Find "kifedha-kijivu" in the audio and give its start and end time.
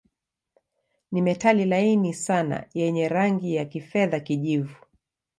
3.65-4.75